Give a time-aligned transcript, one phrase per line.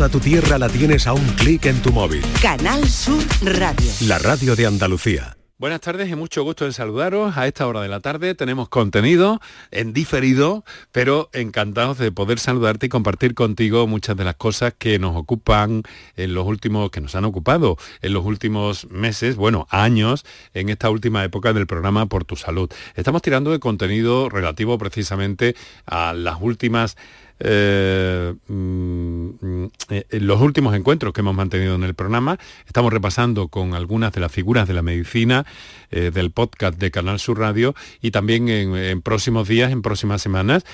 [0.00, 2.22] A tu tierra la tienes a un clic en tu móvil.
[2.40, 3.90] Canal Sur Radio.
[4.06, 5.36] La radio de Andalucía.
[5.58, 7.36] Buenas tardes y mucho gusto en saludaros.
[7.36, 9.40] A esta hora de la tarde tenemos contenido
[9.72, 15.00] en diferido, pero encantados de poder saludarte y compartir contigo muchas de las cosas que
[15.00, 15.82] nos ocupan
[16.14, 20.24] en los últimos, que nos han ocupado en los últimos meses, bueno, años,
[20.54, 22.70] en esta última época del programa Por tu Salud.
[22.94, 25.56] Estamos tirando de contenido relativo precisamente
[25.86, 26.96] a las últimas
[27.40, 32.38] eh, mm, eh, los últimos encuentros que hemos mantenido en el programa.
[32.66, 35.46] Estamos repasando con algunas de las figuras de la medicina
[35.90, 40.64] eh, del podcast de Canal Sur Radio y también en, próximos días, en próximas semanas,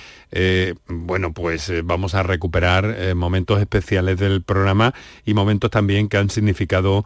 [0.89, 4.95] bueno, pues vamos a recuperar momentos especiales del programa
[5.25, 7.05] y momentos también que han significado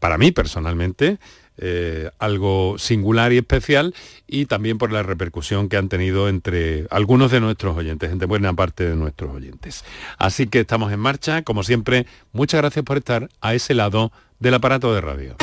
[0.00, 1.18] para mí personalmente
[1.58, 3.94] eh, algo singular y especial
[4.26, 8.52] y también por la repercusión que han tenido entre algunos de nuestros oyentes, entre buena
[8.54, 9.84] parte de nuestros oyentes.
[10.18, 14.54] Así que estamos en marcha, como siempre, muchas gracias por estar a ese lado del
[14.54, 15.36] aparato de radio.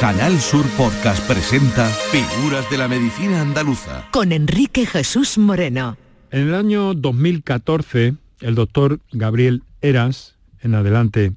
[0.00, 4.08] Canal Sur Podcast presenta Figuras de la Medicina Andaluza.
[4.10, 5.96] Con Enrique Jesús Moreno.
[6.30, 11.32] En el año 2014, el doctor Gabriel Eras, en adelante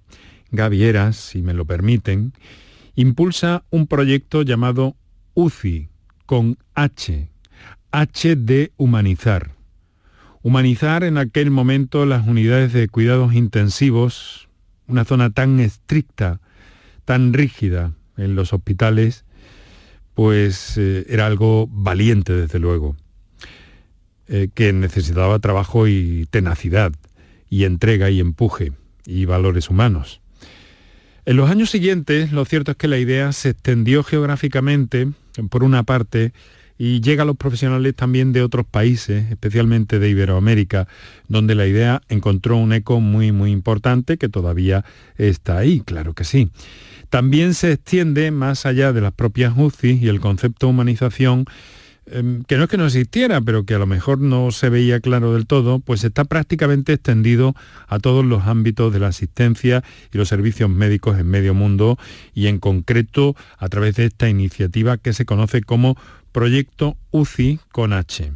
[0.51, 2.33] Gaby Eras, si me lo permiten,
[2.97, 4.95] impulsa un proyecto llamado
[5.35, 5.87] UCI,
[6.25, 7.29] con H,
[7.91, 9.51] H de humanizar.
[10.41, 14.49] Humanizar en aquel momento las unidades de cuidados intensivos,
[14.87, 16.41] una zona tan estricta,
[17.05, 19.25] tan rígida en los hospitales,
[20.15, 22.95] pues eh, era algo valiente desde luego,
[24.27, 26.93] eh, que necesitaba trabajo y tenacidad,
[27.47, 28.73] y entrega y empuje,
[29.05, 30.19] y valores humanos.
[31.27, 35.09] En los años siguientes, lo cierto es que la idea se extendió geográficamente,
[35.49, 36.31] por una parte,
[36.77, 40.87] y llega a los profesionales también de otros países, especialmente de Iberoamérica,
[41.27, 44.85] donde la idea encontró un eco muy, muy importante que todavía
[45.17, 46.49] está ahí, claro que sí.
[47.09, 51.43] También se extiende más allá de las propias UCI y el concepto de humanización
[52.09, 55.01] Em, que no es que no existiera, pero que a lo mejor no se veía
[55.01, 57.53] claro del todo, pues está prácticamente extendido
[57.87, 61.97] a todos los ámbitos de la asistencia y los servicios médicos en medio mundo
[62.33, 65.97] y en concreto a través de esta iniciativa que se conoce como
[66.31, 68.31] Proyecto UCI con H.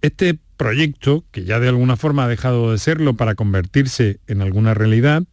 [0.00, 4.74] Este proyecto, que ya de alguna forma ha dejado de serlo para convertirse en alguna
[4.74, 5.24] realidad,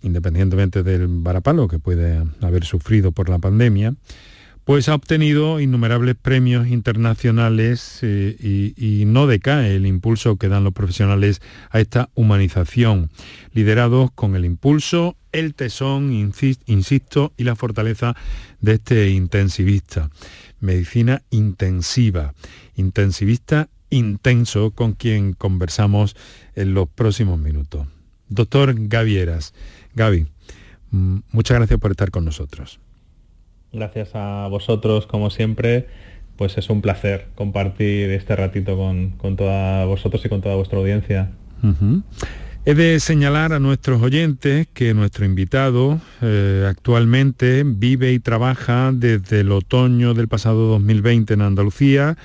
[0.00, 3.94] independientemente del varapalo que puede haber sufrido por la pandemia,
[4.68, 8.36] pues ha obtenido innumerables premios internacionales eh,
[8.76, 11.40] y, no decae el impulso que dan los profesionales
[11.70, 13.08] a esta humanización,
[13.54, 18.14] liderados con el impulso, el tesón, insisto, y la fortaleza
[18.60, 20.10] de este intensivista.
[20.60, 22.34] Medicina intensiva,
[22.76, 26.14] intensivista intenso con quien conversamos
[26.54, 27.86] en los próximos minutos.
[28.28, 29.54] Doctor Gavieras,
[29.94, 30.26] Gaby,
[30.90, 32.80] mm, muchas gracias por estar con nosotros.
[33.72, 35.86] Gracias a vosotros, como siempre,
[36.36, 41.30] pues es un placer compartir este ratito con, todos vosotros y con toda vuestra audiencia.
[42.64, 49.40] He de señalar a nuestros oyentes que nuestro invitado eh, actualmente vive y trabaja desde
[49.40, 52.16] el otoño del pasado 2020 en Andalucía,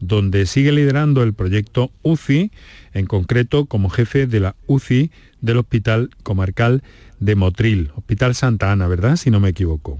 [0.00, 2.50] donde sigue liderando el proyecto UCI,
[2.94, 5.10] en concreto como jefe de la UCI
[5.40, 6.82] del Hospital Comarcal
[7.18, 9.16] de Motril, Hospital Santa Ana, ¿verdad?
[9.16, 9.98] Si no me equivoco.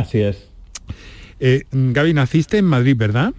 [0.00, 0.48] Así es.
[1.40, 3.34] Eh, Gaby, naciste en Madrid, ¿verdad?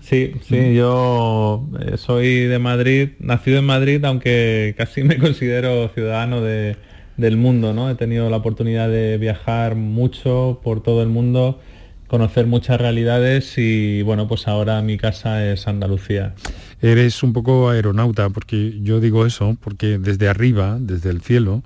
[0.00, 6.42] Sí, sí, yo eh, soy de Madrid, nacido en Madrid, aunque casi me considero ciudadano
[6.42, 7.88] del mundo, ¿no?
[7.88, 11.60] He tenido la oportunidad de viajar mucho por todo el mundo,
[12.08, 16.34] conocer muchas realidades y bueno, pues ahora mi casa es Andalucía.
[16.82, 21.62] Eres un poco aeronauta, porque yo digo eso, porque desde arriba, desde el cielo,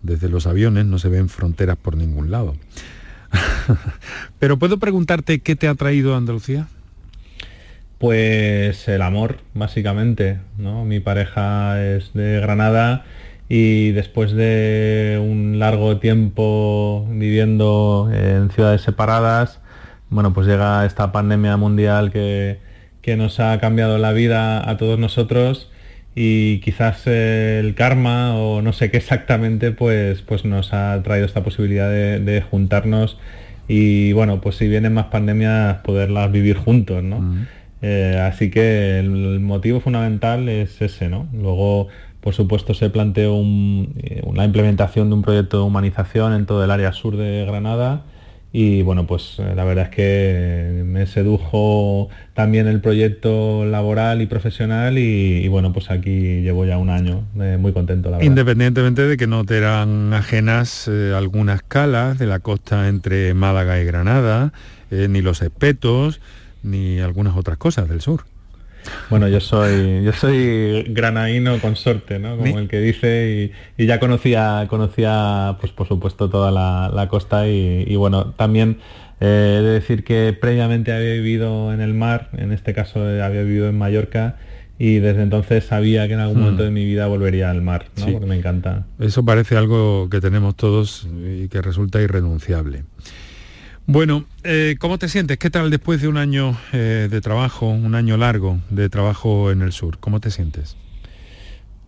[0.00, 2.54] desde los aviones, no se ven fronteras por ningún lado.
[4.38, 6.66] Pero puedo preguntarte qué te ha traído Andalucía.
[7.98, 10.38] Pues el amor, básicamente.
[10.58, 10.84] ¿no?
[10.84, 13.04] Mi pareja es de Granada
[13.48, 19.60] y después de un largo tiempo viviendo en ciudades separadas,
[20.10, 22.58] bueno, pues llega esta pandemia mundial que,
[23.02, 25.71] que nos ha cambiado la vida a todos nosotros
[26.14, 31.42] y quizás el karma o no sé qué exactamente pues, pues nos ha traído esta
[31.42, 33.18] posibilidad de, juntarnos
[33.68, 37.46] y bueno, pues si vienen más pandemias poderlas vivir juntos, ¿no?
[37.80, 41.28] Eh, así que el, motivo fundamental es ese, ¿no?
[41.32, 41.88] Luego,
[42.20, 46.62] por supuesto, se planteó un, eh, una implementación de un proyecto de humanización en todo
[46.62, 48.02] el área sur de Granada
[48.54, 54.26] y bueno, pues eh, la verdad es que me sedujo también el proyecto laboral y
[54.26, 58.10] profesional y, bueno, pues aquí llevo ya un año, eh, muy contento.
[58.20, 63.80] Independientemente de que no te eran ajenas eh, algunas calas de la costa entre Málaga
[63.80, 64.52] y Granada,
[64.90, 66.20] ni los espetos,
[66.62, 68.24] ni algunas otras cosas del sur.
[69.10, 72.36] Bueno, yo soy, yo soy granaíno consorte, ¿no?
[72.36, 77.94] Como el que dice, y, ya conocía, conocía, pues por supuesto, toda la, costa y,
[77.96, 78.78] bueno, también
[79.20, 83.22] eh, he de decir que previamente había vivido en el mar, en este caso eh,
[83.22, 84.36] había vivido en Mallorca,
[84.78, 86.40] y desde entonces sabía que en algún hmm.
[86.40, 88.06] momento de mi vida volvería al mar, ¿no?
[88.06, 88.86] porque me encanta.
[88.98, 92.84] Eso parece algo que tenemos todos y que resulta irrenunciable.
[93.86, 95.38] Bueno, eh, ¿cómo te sientes?
[95.38, 99.60] ¿Qué tal después de un año eh, de trabajo, un año largo de trabajo en
[99.60, 99.98] el sur?
[99.98, 100.76] ¿Cómo te sientes?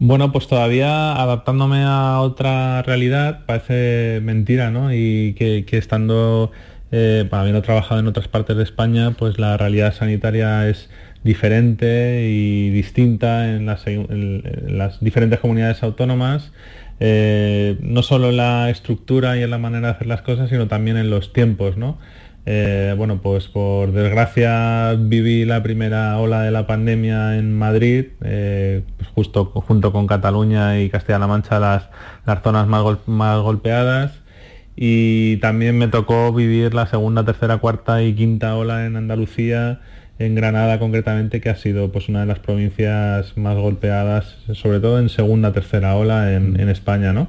[0.00, 4.92] Bueno, pues todavía adaptándome a otra realidad, parece mentira, ¿no?
[4.92, 6.50] Y que, estando,
[6.90, 10.90] eh, habiendo trabajado en otras partes de España, pues la realidad sanitaria es
[11.22, 16.50] diferente y distinta en las diferentes comunidades autónomas.
[17.00, 20.68] Eh, no solo en la estructura y en la manera de hacer las cosas, sino
[20.68, 21.98] también en los tiempos, ¿no?
[22.46, 28.82] Eh, bueno, pues por desgracia viví la primera ola de la pandemia en Madrid, eh,
[28.98, 31.88] pues justo junto con Cataluña y Castilla-La Mancha las,
[32.26, 34.20] las zonas más, más golpeadas
[34.76, 39.80] y también me tocó vivir la segunda, tercera, cuarta y quinta ola en Andalucía
[40.18, 44.98] en Granada concretamente, que ha sido pues una de las provincias más golpeadas, sobre todo
[44.98, 46.68] en segunda, tercera ola en, mm.
[46.68, 47.28] España, ¿no?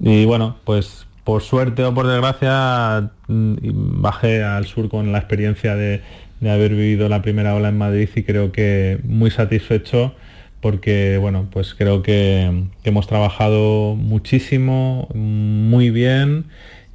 [0.00, 0.08] Mm.
[0.08, 3.54] Y bueno, pues por suerte o por desgracia mm,
[4.02, 6.02] bajé al sur con la experiencia de,
[6.42, 10.12] haber vivido la primera ola en Madrid y creo que muy satisfecho
[10.60, 16.46] porque bueno, pues creo que, que hemos trabajado muchísimo, muy bien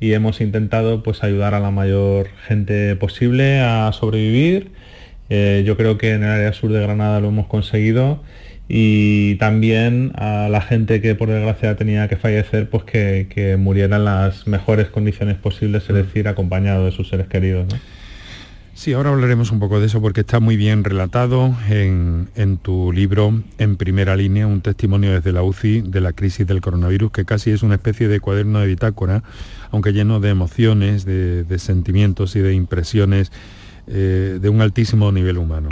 [0.02, 4.72] y hemos intentado pues ayudar a la mayor gente posible a sobrevivir
[5.30, 8.22] eh, yo creo que en el área sur de Granada lo hemos conseguido
[8.70, 14.06] y también a la gente que por desgracia tenía que fallecer, pues que, muriera en
[14.06, 15.94] las mejores condiciones posibles, es mm.
[15.94, 17.68] decir, acompañado de sus seres queridos.
[18.74, 22.28] Sí, ahora hablaremos un poco de eso porque está muy bien relatado en,
[22.62, 27.12] tu libro En primera línea, un testimonio desde la UCI de la crisis del coronavirus,
[27.12, 29.24] que casi es una especie de cuaderno de bitácora,
[29.72, 33.32] aunque lleno de emociones, de sentimientos y de impresiones
[33.88, 35.70] eh, de un altísimo nivel humano.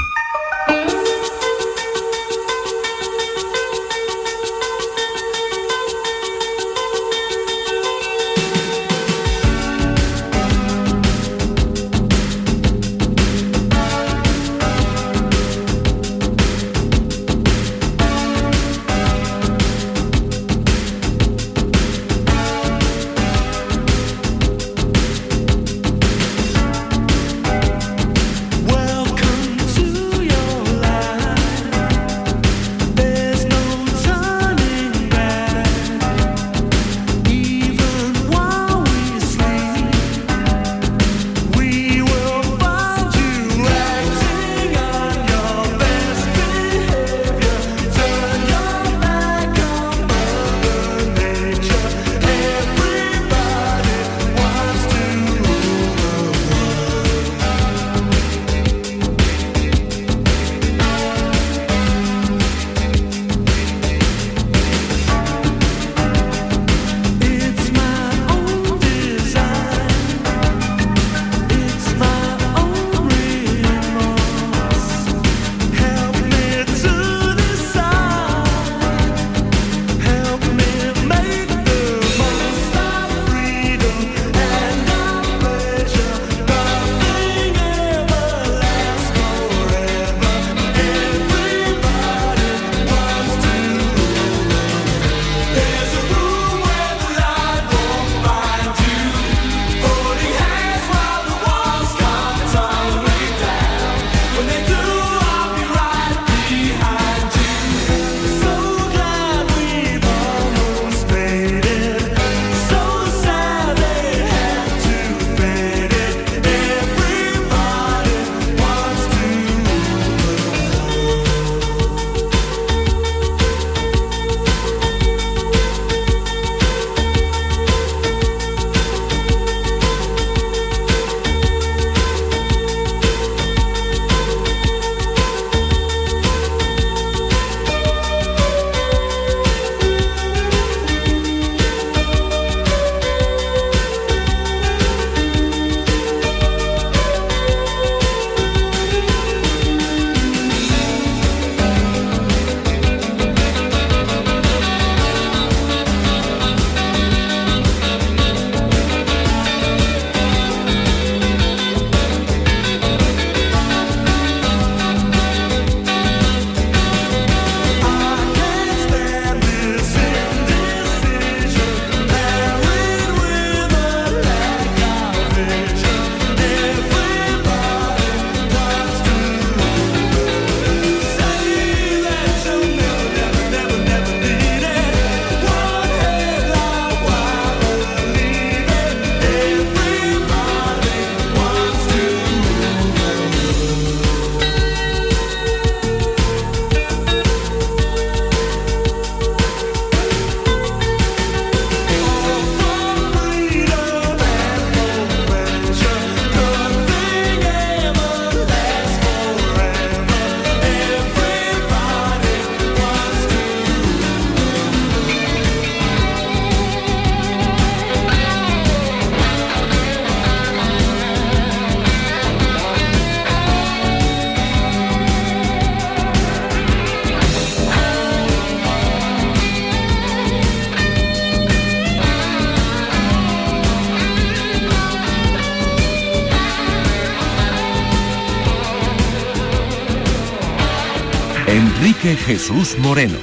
[242.26, 243.20] Jesús Moreno,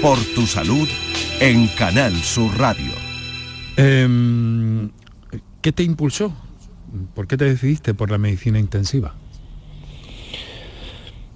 [0.00, 0.88] por tu salud
[1.42, 2.90] en Canal Sur Radio.
[3.76, 4.88] Em,
[5.60, 6.32] ¿Qué te impulsó?
[7.14, 9.14] ¿Por qué te decidiste por la medicina intensiva?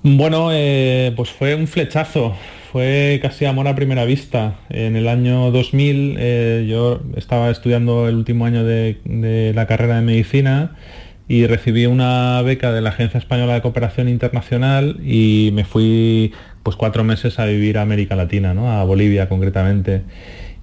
[0.02, 2.34] Bueno, eh, pues fue un flechazo,
[2.72, 4.58] fue casi amor a primera vista.
[4.70, 10.02] En el año 2000 eh, yo estaba estudiando el último año de, la carrera de
[10.02, 10.74] medicina
[11.30, 16.32] y recibí una beca de la Agencia Española de Cooperación Internacional y me fui
[16.64, 18.72] pues cuatro meses a vivir a América Latina, ¿no?
[18.72, 20.02] a Bolivia concretamente.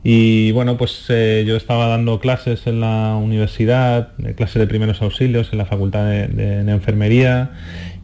[0.04, 5.54] Y bueno, pues eh, yo estaba dando clases en la universidad, clases de primeros auxilios
[5.54, 7.52] en la Facultad de Enfermería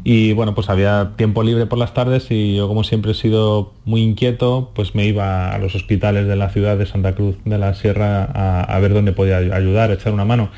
[0.05, 3.71] y bueno, pues había tiempo libre por las tardes y yo como siempre he sido
[3.85, 7.57] muy inquieto, pues me iba a los hospitales de la ciudad de Santa Cruz de
[7.57, 10.51] la Sierra a, ver dónde podía ayudar, echar una mano.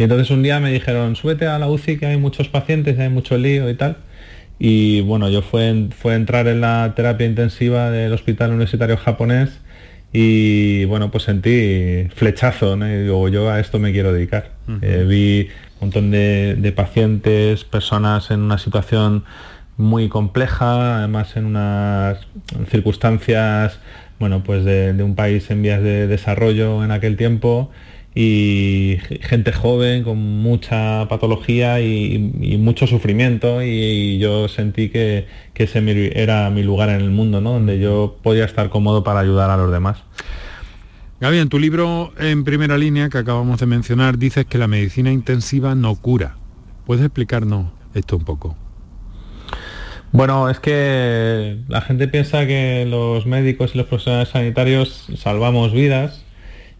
[0.00, 3.10] Y entonces un día me dijeron, súbete a la UCI que hay muchos pacientes, hay
[3.10, 3.98] mucho lío y tal.
[4.58, 9.60] Y bueno, yo fue, fue entrar en la terapia intensiva del Hospital Universitario Japonés
[10.10, 12.88] y bueno, pues sentí flechazo, ¿no?
[12.88, 14.52] y digo, yo a esto me quiero dedicar.
[14.80, 15.48] Eh, vi
[15.80, 19.24] un montón de, pacientes, personas en una situación
[19.76, 22.26] muy compleja, además en unas
[22.70, 23.78] circunstancias,
[24.18, 27.70] bueno, pues de, un país en vías de desarrollo en aquel tiempo
[28.14, 32.18] y gente joven con mucha patología y,
[32.58, 35.80] mucho sufrimiento y, yo sentí que, que, ese
[36.20, 37.52] era mi lugar en el mundo, ¿no?
[37.52, 40.02] donde yo podía estar cómodo para ayudar a los demás.
[41.20, 45.12] Gaby, en tu libro en primera línea que acabamos de mencionar dices que la medicina
[45.12, 46.36] intensiva no cura.
[46.86, 48.56] ¿Puedes explicarnos esto un poco?
[50.12, 56.24] Bueno, es que la gente piensa que los médicos y los profesionales sanitarios salvamos vidas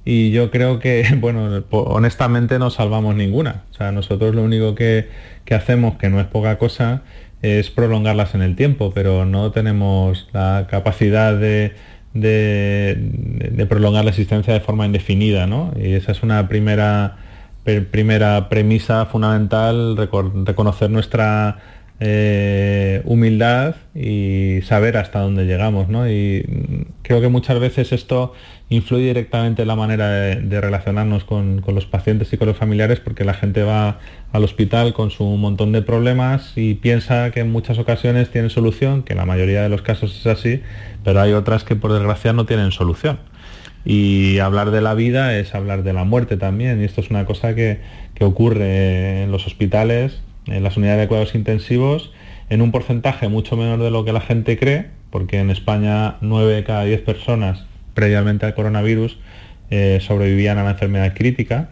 [0.04, 3.62] y yo creo que, bueno, honestamente no salvamos ninguna.
[3.70, 5.08] O sea, nosotros lo único que,
[5.44, 7.02] que hacemos, que no es poca cosa,
[7.42, 11.74] es prolongarlas en el tiempo, pero no tenemos la capacidad de
[12.14, 15.72] de, prolongar la existencia de forma indefinida, ¿no?
[15.76, 17.16] Y esa es una primera,
[17.90, 21.58] primera premisa fundamental, reconocer nuestra
[22.02, 26.08] eh, humildad y saber hasta dónde llegamos, ¿no?
[26.10, 28.32] Y creo que muchas veces esto
[28.70, 33.22] influye directamente en la manera de, relacionarnos con, los pacientes y con los familiares porque
[33.24, 33.98] la gente va
[34.32, 39.02] al hospital con su montón de problemas y piensa que en muchas ocasiones tienen solución,
[39.02, 40.62] que en la mayoría de los casos es así,
[41.04, 43.18] pero hay otras que por desgracia no tienen solución.
[43.84, 47.26] Y hablar de la vida es hablar de la muerte también, y esto es una
[47.26, 47.80] cosa que,
[48.14, 52.12] que ocurre en los hospitales, en las unidades de cuidados intensivos,
[52.48, 56.54] en un porcentaje mucho menor de lo que la gente cree, porque en España 9
[56.54, 57.64] de cada 10 personas
[57.94, 59.18] previamente al coronavirus
[59.70, 61.68] eh, sobrevivían a la enfermedad crítica,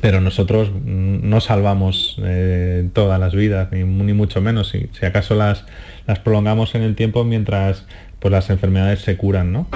[0.00, 5.64] pero nosotros no salvamos eh, todas las vidas, ni, mucho menos, si, si acaso las,
[6.06, 7.86] las prolongamos en el tiempo mientras
[8.18, 9.68] pues, las enfermedades se curan, ¿no?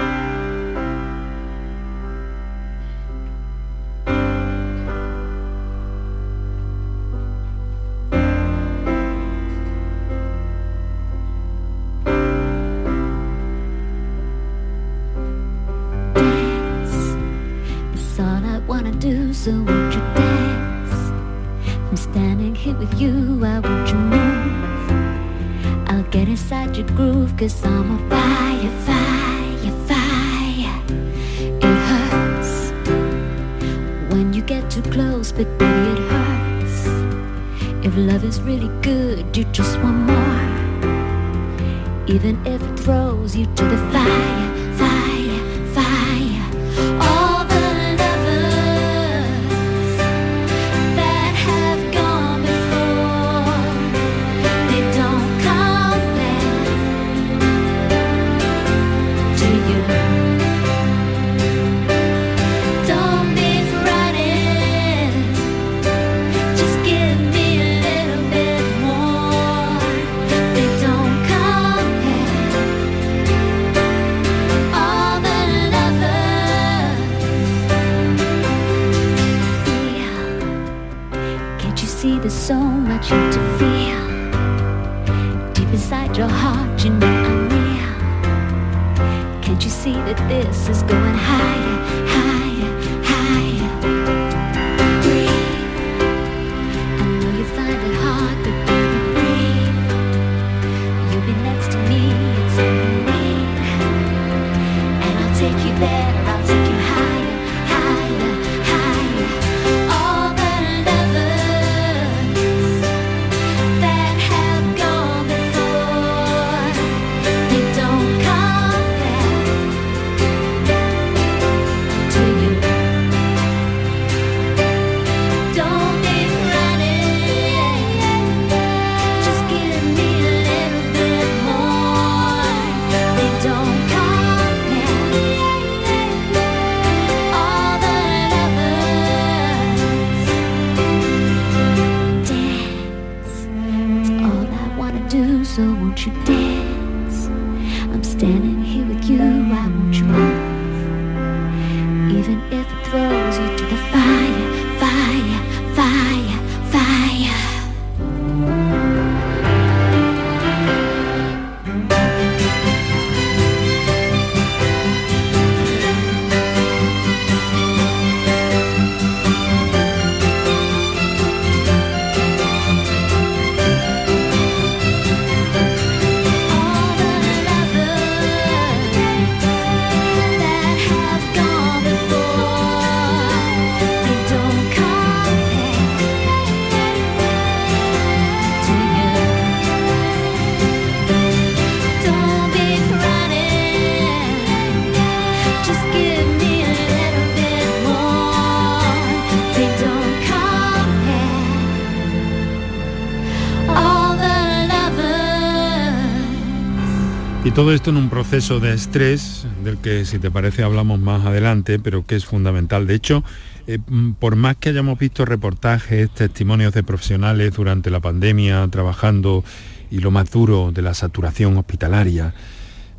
[207.57, 211.79] Todo esto en un proceso de estrés, del que si te parece hablamos más adelante,
[211.79, 212.85] pero que es fundamental.
[212.85, 213.23] De hecho,
[213.65, 219.43] eh, mm, por más que hayamos visto reportajes, testimonios de profesionales durante la pandemia trabajando
[219.89, 222.35] y lo más duro de la saturación hospitalaria,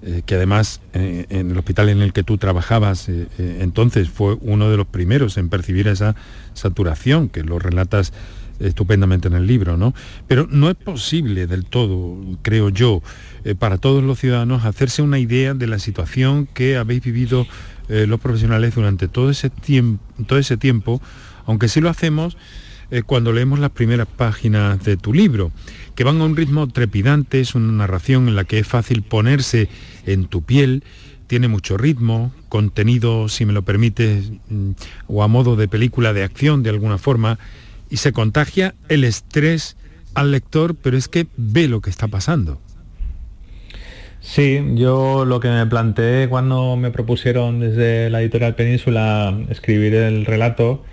[0.02, 4.72] eh, que además eh, en el hospital en el que tú trabajabas entonces fue uno
[4.72, 6.16] de los primeros en percibir esa
[6.54, 8.12] saturación, que lo relatas
[8.60, 9.94] estupendamente en el libro, ¿no?
[10.26, 13.02] Pero no es posible del todo, creo yo,
[13.44, 17.46] eh, para todos los ciudadanos hacerse una idea de la situación que habéis vivido
[17.88, 21.00] eh, los profesionales durante todo ese, tiempo,
[21.46, 22.36] aunque sí lo hacemos
[22.90, 25.52] eh, cuando leemos las primeras páginas de tu libro,
[25.94, 29.68] que van a un ritmo trepidante, es una narración en la que es fácil ponerse
[30.06, 30.82] en tu piel,
[31.26, 34.70] tiene mucho ritmo, contenido, si me lo permites, mm,
[35.06, 37.38] o a modo de película de acción de alguna forma,
[37.90, 39.76] y se contagia el estrés
[40.14, 42.60] al lector, pero es que ve lo que está pasando.
[44.20, 50.26] Sí, yo lo que me planteé cuando me propusieron desde la editorial Península escribir el
[50.26, 50.84] relato,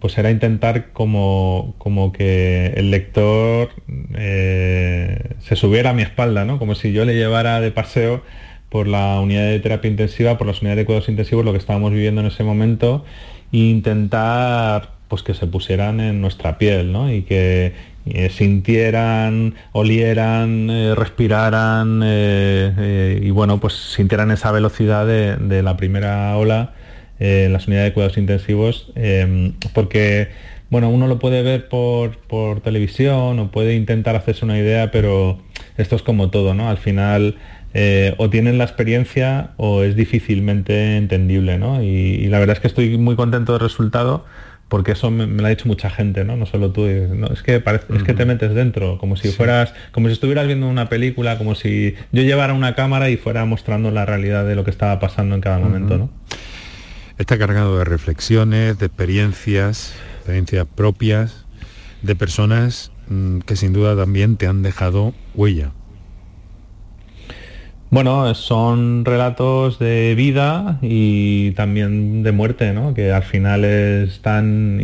[0.00, 3.70] pues era intentar como, como que el lector
[4.14, 6.58] eh, se subiera a mi espalda, ¿no?
[6.58, 8.22] Como si yo le llevara de paseo
[8.68, 11.92] por la unidad de terapia intensiva, por las unidades de cuidados intensivos, lo que estábamos
[11.92, 13.04] viviendo en ese momento,
[13.50, 17.08] e intentar pues que se pusieran en nuestra piel, ¿no?
[17.08, 17.72] Y que,
[18.04, 26.36] eh, sintieran, olieran, eh, respiraran eh, y bueno, pues sintieran esa velocidad de, la primera
[26.36, 26.74] ola
[27.20, 28.92] en las unidades de cuidados intensivos,
[29.72, 30.30] porque
[30.68, 35.38] bueno, uno lo puede ver por, por, televisión o puede intentar hacerse una idea, pero
[35.76, 36.68] esto es como todo, ¿no?
[36.68, 37.36] Al final
[38.18, 41.82] o tienen la experiencia o es difícilmente entendible, ¿no?
[41.82, 44.24] y la verdad es que estoy muy contento del resultado
[44.74, 46.36] porque eso me, lo ha dicho mucha gente, ¿no?
[46.36, 46.86] No solo tú.
[46.86, 47.08] es,
[47.44, 51.38] que es que te metes dentro, como si fueras, como si estuvieras viendo una película,
[51.38, 54.98] como si yo llevara una cámara y fuera mostrando la realidad de lo que estaba
[54.98, 56.10] pasando en cada momento, ¿no?
[57.18, 61.44] Está cargado de reflexiones, de experiencias, experiencias propias,
[62.02, 65.70] de personas mm, que sin duda también te han dejado huella.
[67.94, 72.92] Bueno, son relatos de vida y también de muerte, ¿no?
[72.92, 74.80] Que al final están,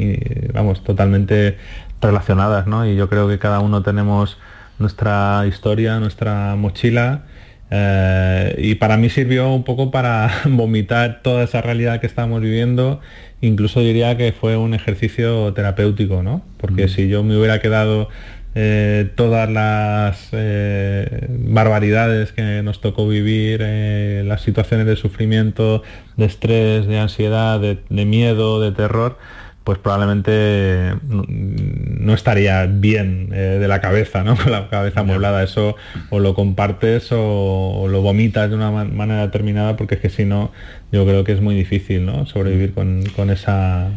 [0.54, 1.56] vamos, totalmente
[2.00, 2.86] relacionadas, ¿no?
[2.86, 4.38] Y yo creo que cada uno tenemos
[4.78, 7.24] nuestra historia, nuestra mochila.
[7.72, 13.00] Eh, y para mí sirvió un poco para vomitar toda esa realidad que estamos viviendo.
[13.40, 16.42] Incluso diría que fue un ejercicio terapéutico, ¿no?
[16.58, 16.88] Porque mm.
[16.88, 18.08] si yo me hubiera quedado
[18.56, 25.84] eh, todas las eh, barbaridades que nos tocó vivir, eh, las situaciones de sufrimiento,
[26.16, 29.18] de estrés, de ansiedad, de, miedo, de terror,
[29.62, 34.34] pues probablemente no estaría bien de la cabeza, ¿no?
[34.42, 35.44] Con la cabeza amueblada.
[35.44, 35.76] Eso
[36.08, 40.50] o lo compartes o, lo vomitas de una manera determinada, porque es que si no,
[40.90, 42.26] yo creo que es muy difícil, ¿no?
[42.26, 43.90] Sobrevivir con, con esa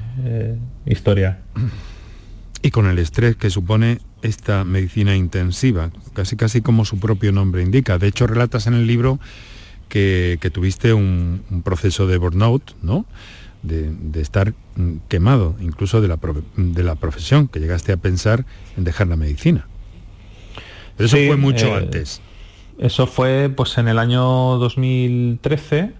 [0.86, 1.39] historia.
[2.62, 7.62] Y con el estrés que supone esta medicina intensiva, casi casi como su propio nombre
[7.62, 8.00] indica.
[8.00, 9.20] De hecho, relatas en el libro
[9.90, 13.06] que, tuviste un, proceso de burnout, ¿no?
[13.62, 16.18] De, estar mm, quemado, incluso de la,
[16.56, 19.68] de la profesión, que llegaste a pensar en dejar la medicina.
[20.98, 22.22] Pero eso fue mucho eh, antes.
[22.80, 24.24] Eso fue pues en el año
[24.58, 25.92] 2013.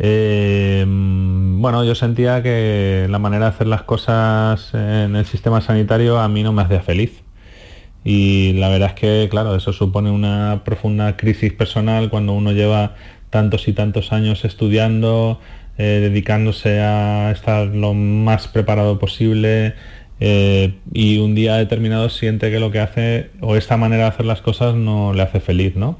[0.00, 6.18] Eh, bueno, yo sentía que la manera de hacer las cosas en el sistema sanitario
[6.18, 7.23] a mí no me hacía feliz.
[8.04, 12.94] Y la verdad es que, claro, eso supone una profunda crisis personal cuando uno lleva
[13.30, 15.40] tantos y tantos años estudiando,
[15.78, 19.74] eh, dedicándose a estar lo más preparado posible
[20.20, 24.26] eh, y un día determinado siente que lo que hace o esta manera de hacer
[24.26, 25.98] las cosas no le hace feliz, ¿no?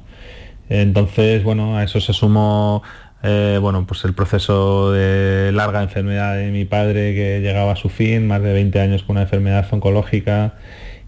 [0.69, 2.83] Entonces, bueno, a eso se sumó
[3.27, 7.89] eh, bueno, pues el proceso de larga enfermedad de mi padre que llegaba a su
[7.89, 10.55] fin, más de 20 años con una enfermedad oncológica.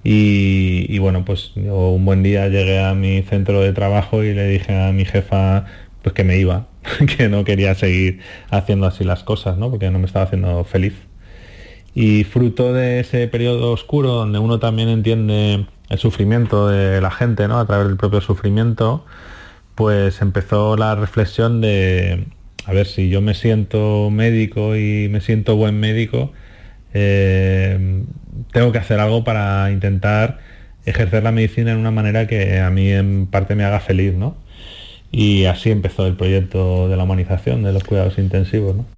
[0.09, 4.73] Y, bueno, pues un buen día llegué a mi centro de trabajo y le dije
[4.73, 5.65] a mi jefa
[6.03, 6.69] pues que me iba,
[7.17, 9.69] que no quería seguir haciendo así las cosas, ¿no?
[9.69, 10.95] porque no me estaba haciendo feliz.
[11.93, 17.49] Y fruto de ese periodo oscuro donde uno también entiende el sufrimiento de la gente,
[17.49, 17.59] ¿no?
[17.59, 19.05] a través del propio sufrimiento,
[19.75, 22.27] pues empezó la reflexión de,
[22.65, 26.31] a ver, si yo me siento médico y me siento buen médico,
[26.95, 28.05] eh,
[28.53, 30.39] tengo que hacer algo para intentar
[30.85, 34.37] ejercer la medicina en una manera que a mí en parte me haga feliz, ¿no?
[35.11, 38.96] Y así empezó el proyecto de la humanización de los cuidados intensivos, ¿no?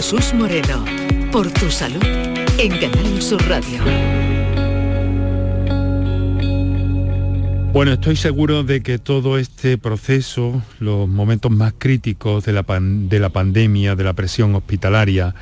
[0.00, 0.84] Jesús Moreno,
[1.32, 2.00] por tu salud,
[2.56, 3.82] en Canal Sur Radio.
[7.72, 13.18] Bueno, estoy seguro de que todo este proceso, los momentos más críticos de la, de
[13.18, 15.34] la pandemia, de la presión hospitalaria,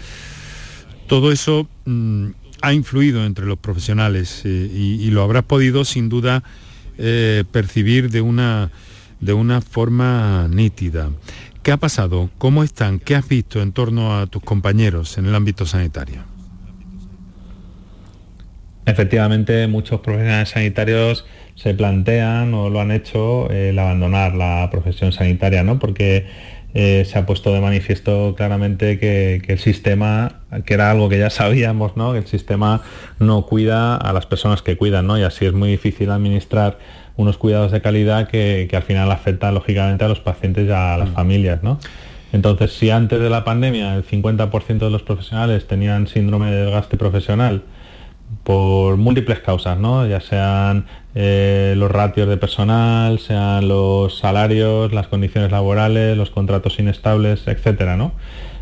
[1.06, 2.28] todo eso mm,
[2.62, 6.42] ha influido entre los profesionales eh, y, lo habrás podido sin duda
[6.96, 8.70] eh, percibir de una,
[9.20, 11.10] de una forma nítida.
[11.66, 12.30] ¿Qué ha pasado?
[12.38, 13.00] ¿Cómo están?
[13.00, 16.22] ¿Qué has visto en torno a tus compañeros en el ámbito sanitario?
[18.84, 21.26] Efectivamente, muchos profesionales sanitarios
[21.56, 25.80] se plantean o lo han hecho el abandonar la profesión sanitaria, ¿no?
[25.80, 26.28] Porque
[26.78, 31.30] eh, se ha puesto de manifiesto claramente que, el sistema, que era algo que ya
[31.30, 32.12] sabíamos, ¿no?
[32.12, 32.82] que el sistema
[33.18, 35.18] no cuida a las personas que cuidan, ¿no?
[35.18, 36.76] y así es muy difícil administrar
[37.16, 41.08] unos cuidados de calidad que, al final afectan lógicamente a los pacientes y a las
[41.08, 41.14] mm.
[41.14, 41.62] familias.
[41.62, 41.78] ¿no?
[42.34, 46.98] Entonces, si antes de la pandemia el 50% de los profesionales tenían síndrome de desgaste
[46.98, 47.62] profesional,
[48.44, 50.06] por múltiples causas, ¿no?
[50.06, 50.84] ya sean
[51.18, 57.96] eh, los ratios de personal, sean los salarios, las condiciones laborales, los contratos inestables, etcétera,
[57.96, 58.12] ¿no?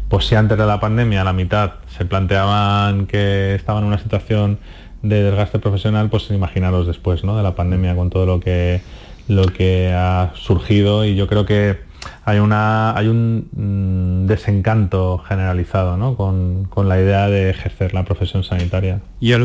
[0.08, 4.60] Pues si antes de la pandemia la mitad se planteaban que estaban en una situación
[5.02, 7.36] de desgaste profesional, pues imaginaros después ¿no?
[7.36, 8.80] de la pandemia con todo lo que,
[9.26, 11.78] lo que ha surgido y yo creo que
[12.24, 16.16] hay, una, hay un mm, desencanto generalizado ¿no?
[16.16, 19.00] con, la idea de ejercer la profesión sanitaria.
[19.20, 19.42] ¿Y al,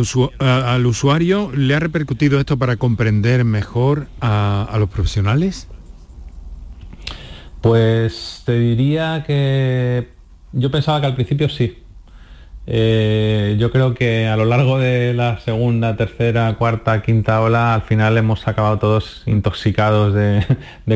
[0.86, 5.68] usuario le ha repercutido esto para comprender mejor a, los profesionales?
[7.62, 10.10] Pues te diría que
[10.54, 11.78] yo pensaba que al principio sí.
[12.72, 17.82] Eh, yo creo que a lo largo de la segunda, tercera, cuarta, quinta ola, al
[17.82, 20.46] final hemos acabado todos intoxicados de,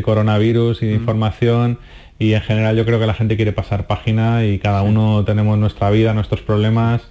[0.04, 1.00] coronavirus y de mm.
[1.00, 1.80] información
[2.20, 5.58] y en general yo creo que la gente quiere pasar página y cada uno tenemos
[5.58, 7.02] nuestra vida, nuestros problemas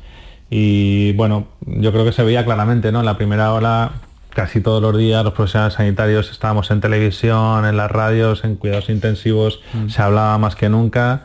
[0.49, 3.01] y bueno, yo creo que se veía claramente, ¿no?
[3.01, 3.95] En la primera ola
[4.29, 8.89] casi todos los días los profesionales sanitarios estábamos en televisión, en las radios, en cuidados
[8.91, 9.89] intensivos, mm.
[9.89, 11.25] se hablaba más que nunca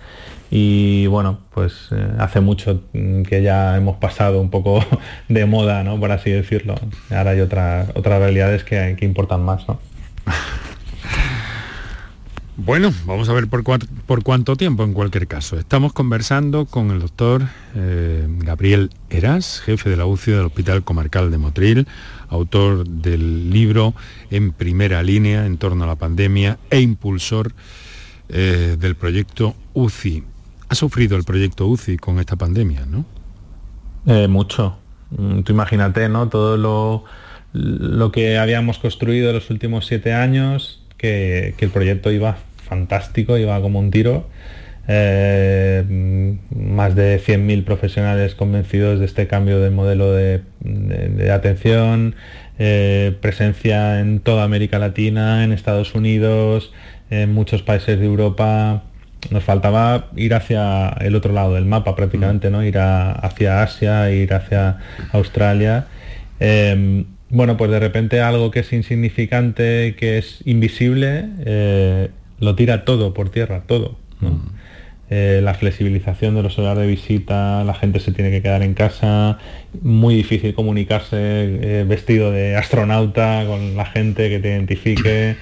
[0.50, 4.84] y bueno, pues eh, hace mucho que ya hemos pasado un poco
[5.30, 6.00] de moda, ¿no?
[6.00, 6.76] Por así decirlo.
[7.10, 9.80] Ahora hay otras otras realidades que, que importan más, ¿no?
[12.60, 15.60] Bueno, vamos a ver por, por, cuánto tiempo en cualquier caso.
[15.60, 17.44] Estamos conversando con el doctor
[17.76, 21.88] eh, Gabriel Eras, jefe de la UCI del Hospital Comarcal de Motril,
[22.30, 23.94] autor del libro
[24.32, 27.54] En primera línea en torno a la pandemia e impulsor
[28.30, 30.24] eh, del proyecto UCI.
[30.70, 33.06] Ha sufrido el proyecto UCI con esta pandemia, ¿no?
[34.06, 34.78] Eh, mucho.
[35.12, 36.30] Mm, tú imagínate, ¿no?
[36.30, 37.04] Todo lo,
[37.54, 43.80] lo, que habíamos construido los últimos siete años, que, el proyecto iba fantástico, iba como
[43.80, 44.28] un tiro.
[44.90, 45.84] Eh,
[46.56, 50.44] más de 100.000 profesionales convencidos de este cambio de modelo de,
[51.34, 52.16] atención,
[52.58, 56.72] eh, presencia en toda América Latina, en Estados Unidos,
[57.10, 58.84] en muchos países de Europa,
[59.32, 62.52] nos faltaba ir hacia el otro lado del mapa prácticamente, mm.
[62.52, 62.64] ¿no?
[62.64, 64.78] Ir hacia Asia, ir hacia
[65.12, 65.88] Australia.
[66.40, 72.86] Em, bueno, pues de repente algo que es insignificante, que es invisible, eh, lo tira
[72.86, 73.98] todo por tierra, todo.
[74.22, 74.58] Mm.
[75.10, 78.74] Eh, la flexibilización de los horarios de visita, la gente se tiene que quedar en
[78.74, 79.38] casa,
[79.82, 85.38] muy difícil comunicarse eh, vestido de astronauta con la gente que te identifique.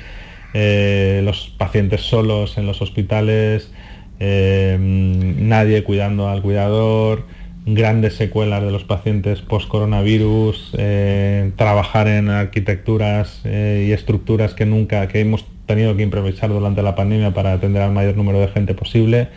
[0.57, 3.73] Eh, los pacientes solos en los hospitales,
[4.21, 7.23] eh, nadie cuidando al cuidador,
[7.65, 15.19] grandes secuelas de los pacientes post-coronavirus, eh, trabajar en arquitecturas y estructuras que nunca, que
[15.19, 19.27] hemos tenido que improvisar durante la pandemia para atender al mayor número de gente posible.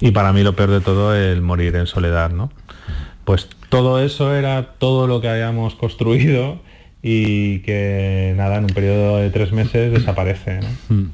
[0.00, 2.50] Y para mí lo peor de todo, el morir en soledad, ¿no?
[3.24, 6.58] Pues todo eso era todo lo que habíamos construido
[7.08, 10.58] y que nada, en un periodo de tres meses desaparece.
[10.88, 11.04] Mm.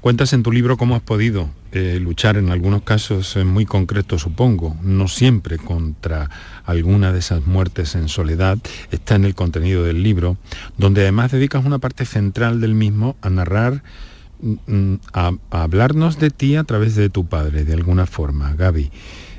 [0.00, 4.76] Cuentas en tu libro cómo has podido eh, luchar en algunos casos muy concretos, supongo,
[4.84, 6.30] no siempre contra
[6.64, 8.58] alguna de esas muertes en soledad,
[8.92, 10.36] está en el contenido del libro,
[10.78, 13.82] donde además dedicas una parte central del mismo a narrar,
[14.40, 18.92] mm, mm, a, hablarnos de ti a través de tu padre, de alguna forma, Gaby,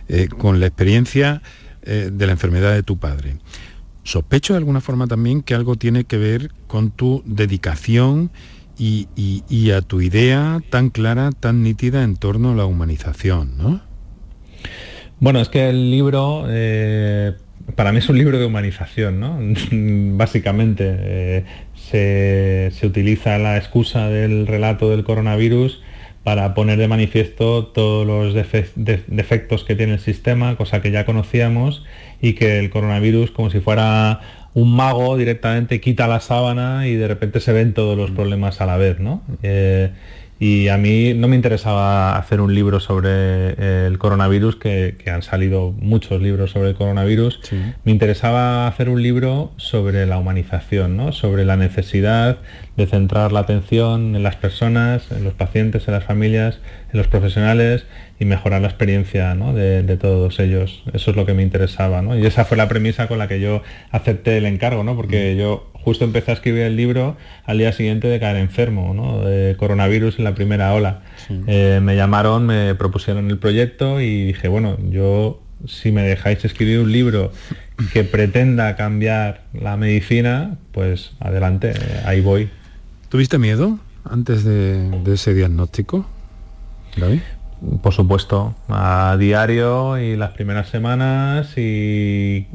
[0.09, 1.41] eh, con la experiencia
[1.83, 3.37] eh, de la enfermedad de tu padre.
[4.03, 8.31] Sospecho de alguna forma también que algo tiene que ver con tu dedicación
[8.77, 13.81] y, a tu idea tan clara, tan nítida en torno a la humanización, ¿no?
[15.19, 17.33] Bueno, es que el libro, eh,
[17.75, 19.37] para mí es un libro de humanización, ¿no?
[20.17, 25.79] Básicamente, eh, se, se, utiliza la excusa del relato del coronavirus
[26.23, 31.83] para poner de manifiesto todos los defectos que tiene el sistema, cosa que ya conocíamos,
[32.21, 34.21] y que el coronavirus, como si fuera
[34.53, 38.65] un mago, directamente quita la sábana y de repente se ven todos los problemas a
[38.65, 38.99] la vez.
[38.99, 39.23] ¿no?
[39.41, 39.91] Eh,
[40.41, 45.71] y a mí no me interesaba hacer un libro sobre el coronavirus, que, han salido
[45.77, 47.39] muchos libros sobre el coronavirus.
[47.83, 51.11] Me interesaba hacer un libro sobre la humanización, ¿no?
[51.11, 52.39] sobre la necesidad
[52.75, 56.57] de centrar la atención en las personas, en los pacientes, en las familias,
[56.91, 57.85] en los profesionales
[58.21, 60.83] y mejorar la experiencia de, todos ellos.
[60.93, 62.03] Eso es lo que me interesaba.
[62.15, 64.95] Y esa fue la premisa con la que yo acepté el encargo, ¿no?
[64.95, 65.39] porque mm.
[65.39, 69.25] yo justo empecé a escribir el libro al día siguiente de caer enfermo, ¿no?
[69.25, 71.01] de coronavirus en la primera ola.
[71.47, 76.77] Eh, me llamaron, me propusieron el proyecto y dije, bueno, yo si me dejáis escribir
[76.77, 77.31] un libro
[77.91, 81.73] que pretenda cambiar la medicina, pues adelante,
[82.05, 82.51] ahí voy.
[83.09, 86.05] ¿Tuviste miedo antes de, ese diagnóstico,
[86.97, 87.21] David?
[87.83, 92.47] Por supuesto, a diario y las primeras semanas y,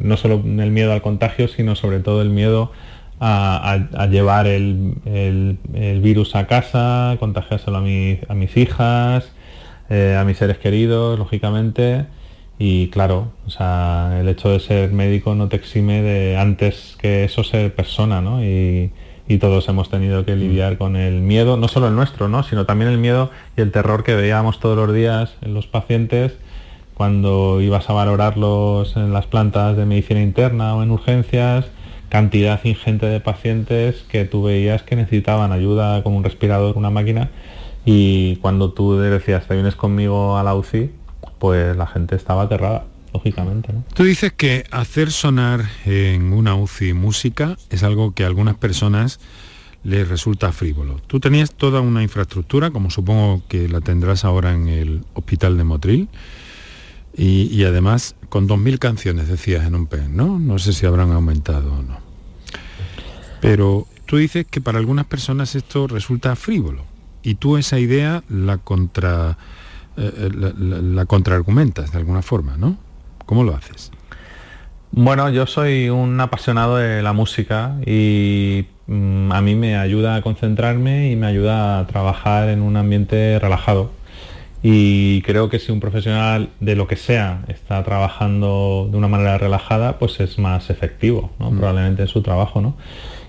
[0.00, 2.72] no solo el miedo al contagio, sino sobre todo el miedo
[3.20, 5.58] a, llevar el,
[6.02, 9.32] virus a casa, contagiárselo a, a mis hijas,
[9.90, 12.06] eh, a mis seres queridos, lógicamente.
[12.58, 17.24] Y claro, o sea, el hecho de ser médico no te exime de antes que
[17.24, 18.42] eso ser persona, ¿no?
[18.42, 18.90] Y,
[19.28, 22.42] y todos hemos tenido que lidiar con el miedo, no solo el nuestro, ¿no?
[22.42, 26.36] sino también el miedo y el terror que veíamos todos los días en los pacientes
[26.94, 31.66] cuando ibas a valorarlos en las plantas de medicina interna o en urgencias,
[32.08, 37.28] cantidad ingente de pacientes que tú veías que necesitaban ayuda con un respirador, una máquina,
[37.84, 40.90] y cuando tú decías, te vienes conmigo a la UCI,
[41.38, 42.84] pues la gente estaba aterrada
[43.94, 49.20] Tú dices que hacer sonar en una UCI música es algo que a algunas personas
[49.86, 51.00] les resulta frívolo.
[51.06, 55.64] Tú tenías toda una infraestructura, como supongo que la tendrás ahora en el hospital de
[55.64, 56.08] Motril,
[57.18, 60.38] y, además con 2.000 canciones, decías en un PEN, ¿no?
[60.38, 61.98] No sé si habrán aumentado o no.
[63.40, 66.82] Pero tú dices que para algunas personas esto resulta frívolo,
[67.22, 69.38] y tú esa idea la contra...
[69.96, 72.76] Eh, eh, la, la contraargumentas de alguna forma, ¿no?
[73.26, 73.90] ¿Cómo lo haces?
[74.92, 80.22] Bueno, yo soy un apasionado de la música y mm, a mí me ayuda a
[80.22, 83.90] concentrarme y me ayuda a trabajar en un ambiente relajado.
[84.62, 89.38] Y creo que si un profesional de lo que sea está trabajando de una manera
[89.38, 91.58] relajada, pues es más efectivo, mm.
[91.58, 92.60] probablemente en su trabajo.
[92.60, 92.76] ¿no?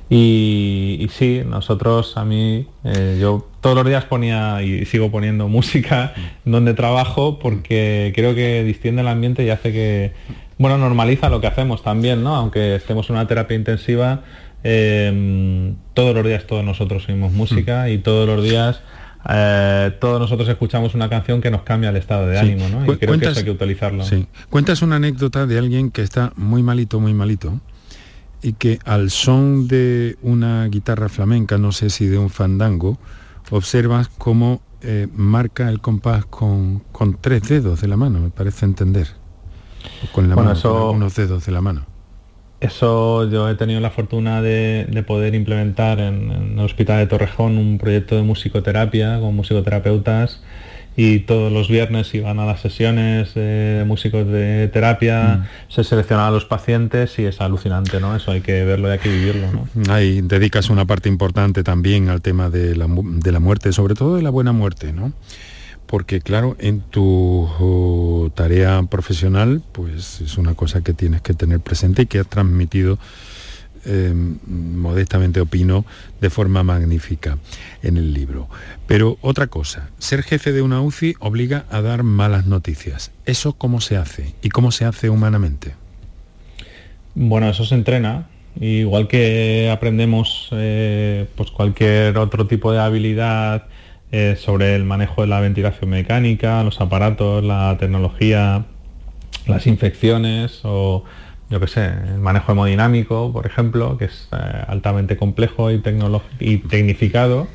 [0.10, 6.14] Y, sí, nosotros, a mí, eh, yo todos los días ponía y sigo poniendo música
[6.46, 10.14] donde trabajo porque creo que distiende el ambiente y hace que,
[10.58, 12.36] bueno, normaliza lo que hacemos también, ¿no?
[12.36, 14.22] Aunque estemos en una terapia intensiva,
[14.64, 18.82] em, todos los días todos nosotros oímos música y todos los días
[19.30, 22.86] eh, todos nosotros escuchamos una canción que nos cambia el estado de ánimo, ¿no?
[22.86, 24.06] Y creo que eso hay que utilizarlo.
[24.06, 24.26] Sí.
[24.50, 27.60] Cuentas una anécdota de alguien que está muy malito, muy malito,
[28.42, 32.98] y que al son de una guitarra flamenca, no sé si de un fandango,
[33.52, 36.84] observas cómo eh, marca el compás con,
[37.22, 39.08] tres dedos de la mano, me parece entender.
[40.12, 41.86] Con la mano, unos dedos de la mano.
[42.60, 47.58] Eso yo he tenido la fortuna de, poder implementar en, en, el Hospital de Torrejón
[47.58, 50.42] un proyecto de musicoterapia con musicoterapeutas
[51.00, 55.72] y todos los viernes iban a las sesiones de músicos de terapia, mm.
[55.72, 58.16] se seleccionaban los pacientes y es alucinante, ¿no?
[58.16, 59.94] Eso hay que verlo y hay que vivirlo, ¿no?
[59.94, 64.16] Ahí dedicas una parte importante también al tema de la, de la muerte, sobre todo
[64.16, 65.14] de la buena muerte, ¿no?
[65.86, 71.60] Porque claro, en tu oh, tarea profesional, pues es una cosa que tienes que tener
[71.60, 72.98] presente y que has transmitido
[73.86, 75.86] Em, modestamente opino,
[76.22, 77.38] de forma magnífica
[77.84, 78.50] en el libro.
[78.88, 83.12] Pero otra cosa, ser jefe de una UCI obliga a dar malas noticias.
[83.26, 84.34] ¿Eso cómo se hace?
[84.42, 85.76] ¿Y cómo se hace humanamente?
[87.16, 88.28] Bueno, eso se entrena.
[88.60, 93.68] Igual que aprendemos eh, pues cualquier otro tipo de habilidad
[94.12, 98.66] eh, sobre el manejo de la ventilación mecánica, los aparatos, la tecnología,
[99.46, 101.04] las infecciones o
[101.50, 105.82] yo qué sé, el manejo hemodinámico, por ejemplo, que es eh, altamente complejo y,
[106.40, 107.48] y tecnificado,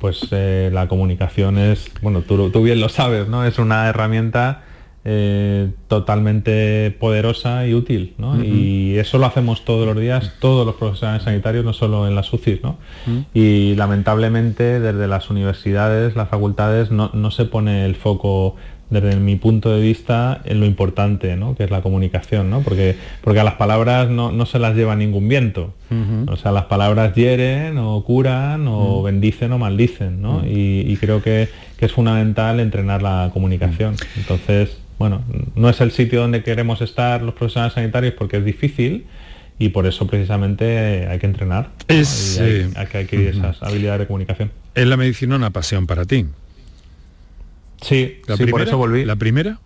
[0.00, 3.44] pues eh, la comunicación es, bueno, tú, tú, bien lo sabes, ¿no?
[3.44, 4.62] Es una herramienta
[5.04, 8.42] eh, totalmente poderosa y útil, ¿no?
[8.42, 12.32] Y eso lo hacemos todos los días, todos los profesionales sanitarios, no solo en las
[12.32, 12.76] UCIs, ¿no?
[13.32, 18.56] Y lamentablemente desde las universidades, las facultades, no, no se pone el foco
[18.90, 21.56] desde mi punto de vista, en lo importante, ¿no?
[21.56, 22.60] que es la comunicación, ¿no?
[22.60, 25.74] porque, porque a las palabras no, se las lleva ningún viento.
[26.28, 30.42] O sea, las palabras hieren o curan o bendicen o maldicen, ¿no?
[30.46, 33.96] y, creo que, es fundamental entrenar la comunicación.
[34.16, 35.22] Entonces, bueno,
[35.54, 39.06] no es el sitio donde queremos estar los profesionales sanitarios porque es difícil,
[39.58, 41.70] y por eso precisamente hay que entrenar.
[41.88, 44.50] Es, hay, hay, que esas habilidades de comunicación.
[44.74, 46.26] ¿Es la medicina una pasión para ti?
[47.80, 49.04] Sí, ¿La por eso volví.
[49.04, 49.58] ¿La primera?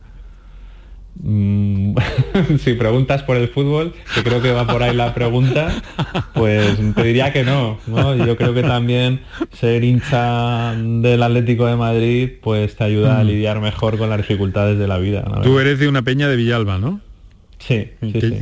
[1.23, 1.95] Mm,
[2.59, 5.83] si preguntas por el fútbol, que creo que va por ahí la pregunta,
[6.35, 7.79] pues te diría que no,
[8.17, 9.21] Yo creo que también
[9.53, 13.27] ser hincha del Atlético de Madrid, pues te ayuda a mm.
[13.27, 15.25] lidiar mejor con las dificultades de la vida.
[15.43, 17.01] Tú eres de una peña de Villalba, ¿no?
[17.61, 17.91] Sí,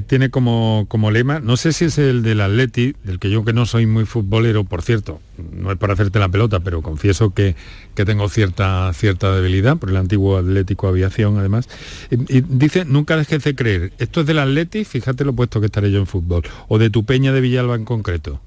[0.06, 3.52] Tiene como, como lema, no sé si es el del Atleti, del que yo que
[3.52, 5.20] no soy muy futbolero, por cierto,
[5.52, 7.56] no es para hacerte la pelota, pero confieso que,
[7.94, 11.68] tengo cierta, cierta debilidad por el antiguo Atlético Aviación, además.
[12.10, 13.92] Y, dice, nunca dejes de creer.
[13.98, 14.84] ¿Esto es del Atleti?
[14.84, 16.44] Fíjate lo puesto que estaré yo en fútbol.
[16.68, 18.40] ¿O de tu peña de Villalba en concreto?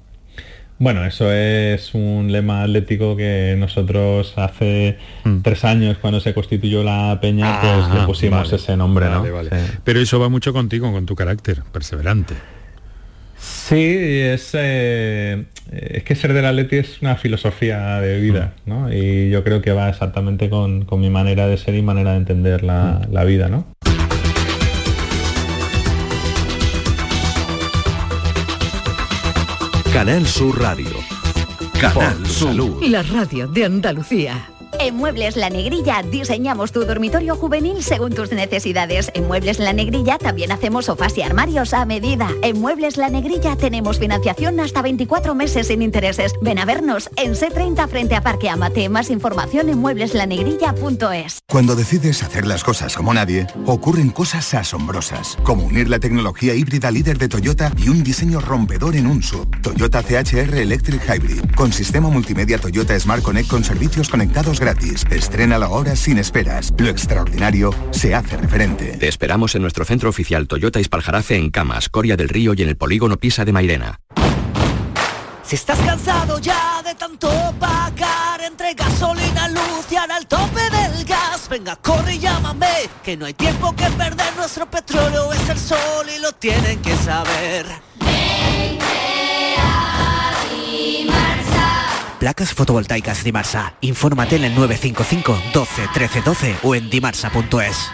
[0.82, 5.42] Bueno, eso es un lema atlético que nosotros hace mm.
[5.42, 9.24] tres años, cuando se constituyó la peña, pues le pusimos ese nombre, ¿no?
[9.84, 12.34] Pero eso va mucho contigo, con tu carácter, perseverante.
[13.38, 18.68] Sí, es, eh, es que ser del atleti es una filosofía de vida, mm.
[18.68, 18.92] ¿no?
[18.92, 22.64] Y yo creo que va exactamente con, mi manera de ser y manera de entender
[22.64, 23.12] la, mm.
[23.12, 23.68] la vida, ¿no?
[29.92, 30.88] Canal Sur Radio.
[31.78, 32.80] Canal Sur.
[32.80, 34.61] La radio de Andalucía.
[34.78, 39.10] En Muebles La Negrilla diseñamos tu dormitorio juvenil según tus necesidades.
[39.14, 42.30] En Muebles La Negrilla también hacemos sofás y armarios a medida.
[42.42, 46.32] En Muebles La Negrilla tenemos financiación hasta 24 meses sin intereses.
[46.40, 48.88] Ven a vernos en C30 frente a Parque Amate.
[48.88, 51.40] Más información en muebleslanegrilla.es.
[51.48, 56.90] Cuando decides hacer las cosas como nadie, ocurren cosas asombrosas, como unir la tecnología híbrida
[56.90, 59.48] líder de Toyota y un diseño rompedor en un sub.
[59.62, 65.04] Toyota CHR Electric Hybrid, con sistema multimedia Toyota Smart Connect con servicios conectados gratis.
[65.48, 66.72] la ahora sin esperas.
[66.78, 68.96] Lo extraordinario se hace referente.
[68.96, 72.68] Te esperamos en nuestro centro oficial Toyota Ispaljarafe en Camas, Coria del Río y en
[72.68, 73.98] el polígono Pisa de Mairena.
[75.42, 81.04] Si estás cansado ya de tanto pagar entre gasolina, luz y ahora al tope del
[81.04, 85.58] gas, venga, corre y llámame, que no hay tiempo que perder, nuestro petróleo es el
[85.58, 87.66] sol y lo tienen que saber.
[92.22, 93.74] Placas fotovoltaicas Dimarsa.
[93.80, 97.90] Infórmate en el 955 12 13 12 o en dimarsa.es.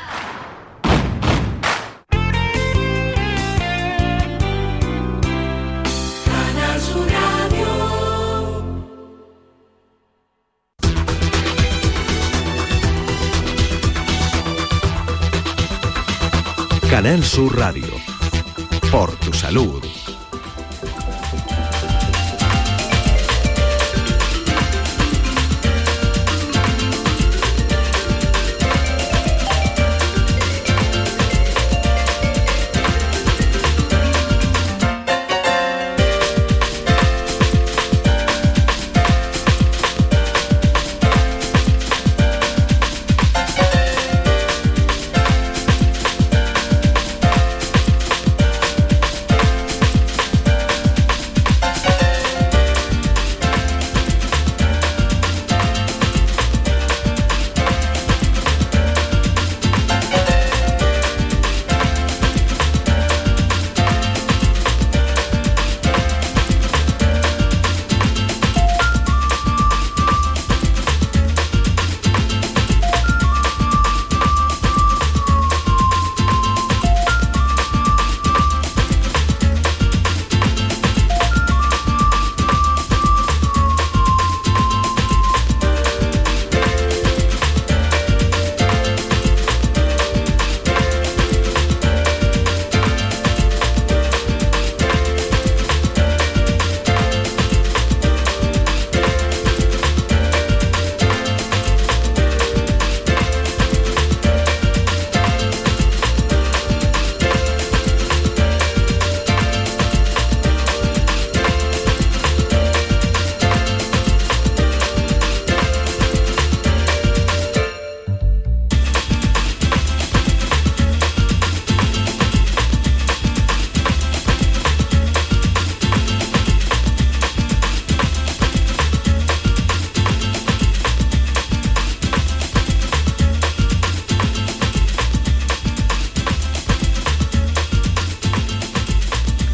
[16.91, 17.87] Canal Sur Radio.
[18.91, 19.98] Por tu salud.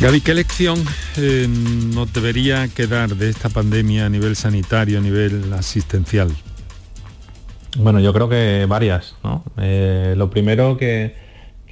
[0.04, 0.84] Gaby, ¿qué lección
[1.16, 6.28] eh, nos debería quedar de esta pandemia a nivel sanitario, a nivel asistencial?
[7.78, 9.42] Bueno, yo creo que varias, ¿no?
[9.56, 11.14] Eh, lo primero que,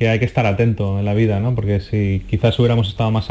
[0.00, 1.54] hay que estar atento en la vida, ¿no?
[1.54, 3.28] Porque si quizás hubiéramos estado más,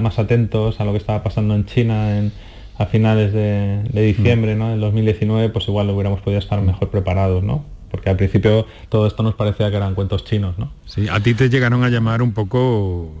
[0.00, 2.32] más atentos a lo que estaba pasando en China en,
[2.78, 4.72] a finales de, diciembre, ¿no?
[4.72, 7.66] En 2019, pues igual hubiéramos podido estar mejor preparados, ¿no?
[7.90, 10.72] Porque al principio todo esto nos parecía que eran cuentos chinos, ¿no?
[10.86, 13.12] Sí, a ti te llegaron a llamar un poco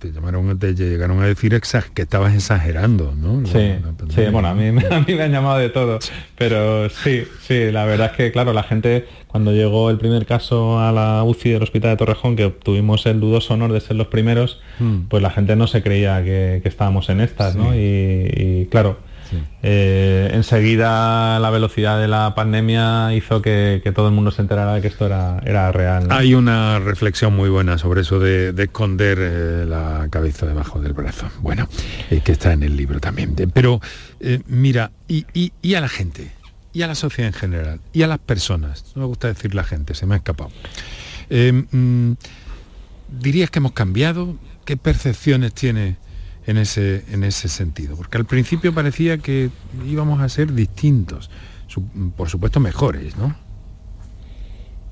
[0.00, 1.60] te llamaron, te llegaron a decir
[1.94, 3.46] que estabas exagerando, ¿no?
[3.46, 3.74] Sí,
[4.08, 5.98] sí, bueno, a mí, a mí me han llamado de todo,
[6.36, 10.80] pero sí, sí, la verdad es que, claro, la gente, cuando llegó el primer caso
[10.80, 14.06] a la UCI del Hospital de Torrejón, que obtuvimos el dudoso honor de ser los
[14.06, 15.02] primeros, hmm.
[15.08, 17.74] pues la gente no se creía que, estábamos en estas, ¿no?
[17.74, 19.09] y claro,
[19.62, 24.80] eh, enseguida la velocidad de la pandemia hizo que, todo el mundo se enterara de
[24.80, 26.06] que esto era, era real.
[26.10, 31.28] Hay una reflexión muy buena sobre eso de, esconder eh, la cabeza debajo del brazo.
[31.40, 31.68] Bueno,
[32.10, 33.34] eh, que está en el libro también.
[33.52, 33.80] Pero
[34.46, 36.30] mira, y, a la gente,
[36.72, 39.64] y a la sociedad en general, y a las personas, no me gusta decir la
[39.64, 40.50] gente, se me ha escapado.
[41.30, 42.12] Mm,
[43.08, 44.36] ¿Dirías que hemos cambiado?
[44.64, 45.96] ¿Qué percepciones tiene?
[46.50, 47.96] En ese, en ese sentido.
[47.96, 49.50] Porque al principio parecía que
[49.86, 51.30] íbamos a ser distintos,
[52.16, 53.36] por supuesto mejores, ¿no?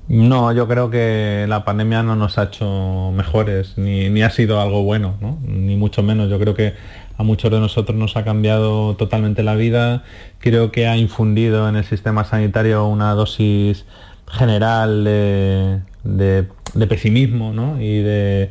[0.07, 4.83] No, yo creo que la pandemia no nos ha hecho mejores, ni, ha sido algo
[4.83, 5.37] bueno, ¿no?
[5.45, 6.31] ni mucho menos.
[6.31, 6.73] Yo creo que
[7.15, 10.03] a muchos de nosotros nos ha cambiado totalmente la vida.
[10.39, 13.85] Creo que ha infundido en el sistema sanitario una dosis
[14.27, 15.81] general de,
[16.73, 17.79] de pesimismo ¿no?
[17.79, 18.49] y de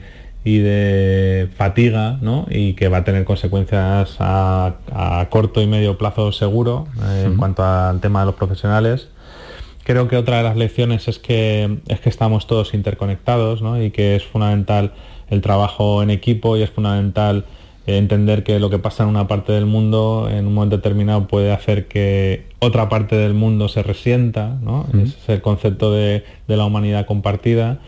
[0.49, 2.47] y de fatiga ¿no?
[2.49, 7.63] y que va a tener consecuencias a, corto y medio plazo seguro eh, en cuanto
[7.63, 9.09] al tema de los profesionales.
[9.85, 13.83] Creo que otra de las lecciones es que, es que estamos todos interconectados ¿no?
[13.83, 14.95] y que es fundamental
[15.29, 17.45] el trabajo en equipo y es fundamental
[17.85, 21.53] entender que lo que pasa en una parte del mundo en un momento determinado puede
[21.53, 24.87] hacer que otra parte del mundo se resienta, ¿no?
[24.95, 27.81] es el concepto de, de la humanidad compartida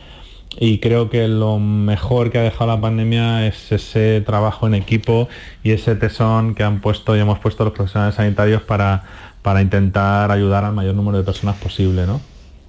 [0.58, 5.28] y creo que lo mejor que ha dejado la pandemia es ese trabajo en equipo
[5.62, 9.04] y ese tesón que han puesto y hemos puesto los profesionales sanitarios para,
[9.42, 12.06] para intentar ayudar al mayor número de personas posible.
[12.06, 12.20] ¿no?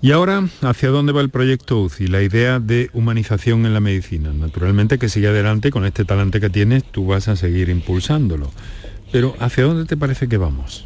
[0.01, 2.07] Y ahora, ¿hacia dónde va el proyecto UCI?
[2.07, 4.31] La idea de humanización en la medicina.
[4.33, 8.51] Naturalmente que sigue adelante con este talante que tienes, tú vas a seguir impulsándolo.
[9.11, 10.85] Pero ¿hacia dónde te parece que vamos?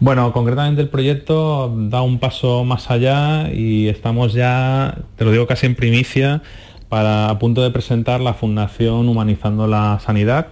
[0.00, 5.46] Bueno, concretamente el proyecto da un paso más allá y estamos ya, te lo digo
[5.46, 6.40] casi en primicia,
[6.88, 10.48] para a punto de presentar la Fundación Humanizando la Sanidad,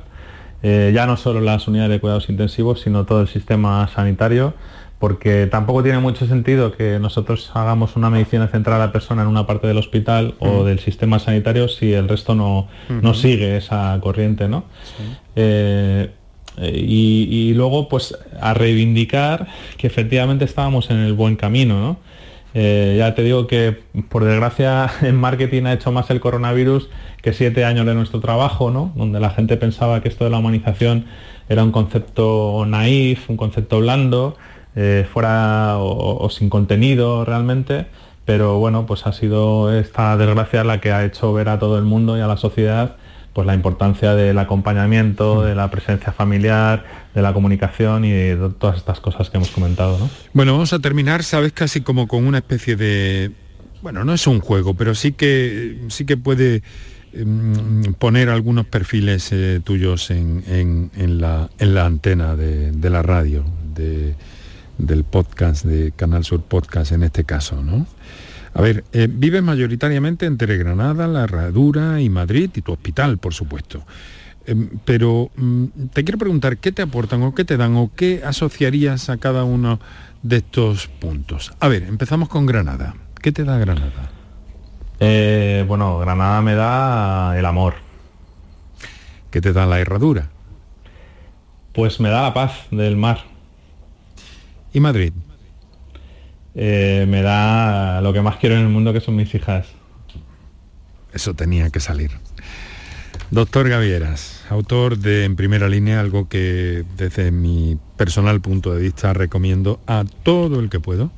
[0.62, 4.52] eh, ya no solo las unidades de cuidados intensivos, sino todo el sistema sanitario,
[4.98, 9.28] porque tampoco tiene mucho sentido que nosotros hagamos una medicina centrada a la persona en
[9.28, 12.68] una parte del hospital o del sistema sanitario si el resto no,
[13.14, 14.46] sigue esa corriente.
[14.46, 14.64] ¿no?
[15.36, 16.10] Eh,
[16.62, 19.46] y, luego pues a reivindicar
[19.76, 21.98] que efectivamente estábamos en el buen camino.
[22.54, 23.78] Eh, ya te digo que
[24.08, 26.88] por desgracia en marketing ha hecho más el coronavirus
[27.22, 28.92] que siete años de nuestro trabajo, ¿no?
[28.96, 31.04] donde la gente pensaba que esto de la humanización
[31.48, 34.36] era un concepto naif, un concepto blando,
[34.76, 37.86] eh, fuera o, sin contenido realmente,
[38.24, 41.84] pero bueno, pues ha sido esta desgracia la que ha hecho ver a todo el
[41.84, 42.96] mundo y a la sociedad
[43.38, 46.84] pues la importancia del acompañamiento, de la presencia familiar,
[47.14, 49.96] de la comunicación y de todas estas cosas que hemos comentado.
[50.32, 53.30] Bueno, vamos a terminar, sabes, casi como con una especie de...
[53.80, 56.64] Bueno, no es un juego, pero sí que, sí que puede
[57.12, 63.44] em, poner algunos perfiles eh, tuyos en, la, en, la, antena de, la radio,
[64.78, 67.86] del podcast, de Canal Sur Podcast en este caso, ¿no?
[68.58, 73.32] A ver, eh, vives mayoritariamente entre Granada, La Herradura y Madrid y tu hospital, por
[73.32, 73.84] supuesto.
[74.46, 78.20] Em, pero mm, te quiero preguntar, ¿qué te aportan o qué te dan o qué
[78.24, 79.78] asociarías a cada uno
[80.24, 81.52] de estos puntos?
[81.60, 82.96] A ver, empezamos con Granada.
[83.22, 84.10] ¿Qué te da Granada?
[84.98, 87.74] Eh, bueno, Granada me da el amor.
[89.30, 90.30] ¿Qué te da la herradura?
[91.72, 93.20] Pues me da la paz del mar.
[94.72, 95.12] ¿Y Madrid?
[96.60, 99.68] Eh, me da lo que más quiero en el mundo, que son mis hijas.
[101.12, 102.10] Eso tenía que salir.
[103.30, 109.12] Doctor Gavieras, autor de En Primera Línea, algo que desde mi personal punto de vista
[109.12, 111.12] recomiendo a todo el que puedo.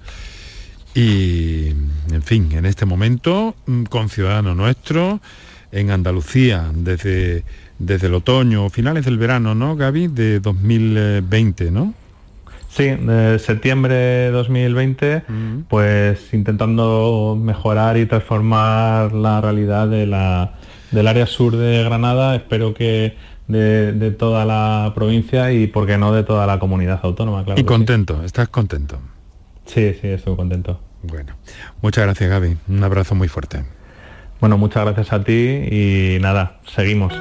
[0.94, 1.68] Y,
[2.10, 5.22] en fin, en este momento, mm, con Ciudadano Nuestro,
[5.72, 7.44] en Andalucía, desde,
[7.78, 10.08] desde el otoño, finales del verano, ¿no, Gaby?
[10.08, 11.94] De 2020, ¿no?
[12.70, 15.22] Sí, de septiembre de 2020,
[15.68, 20.54] pues intentando mejorar y transformar la realidad de la,
[20.92, 22.36] del área sur de Granada.
[22.36, 23.16] Espero que
[23.48, 27.44] de, toda la provincia y, por qué no, de toda la comunidad autónoma.
[27.44, 29.00] Claro y contento, ¿estás contento?
[29.66, 30.80] Sí, sí, estoy contento.
[31.02, 31.34] Bueno,
[31.82, 33.64] muchas gracias Gaby, un abrazo muy fuerte.
[34.40, 37.12] Bueno, muchas gracias a ti y nada, seguimos.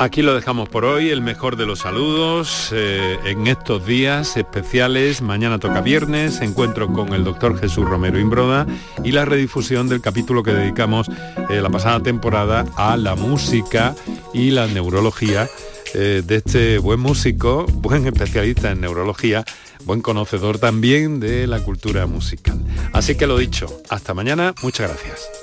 [0.00, 5.20] Aquí lo dejamos por hoy, el mejor de los saludos eh, en estos días especiales.
[5.20, 8.66] Mañana toca viernes, encuentro con el doctor Jesús Romero Imbroda
[9.04, 11.10] y la redifusión del capítulo que dedicamos
[11.50, 13.94] eh, la pasada temporada a la música
[14.32, 15.50] y la neurología
[15.92, 19.44] eh, de este buen músico, buen especialista en neurología,
[19.84, 22.58] buen conocedor también de la cultura musical.
[22.94, 25.39] Así que lo dicho, hasta mañana, muchas gracias.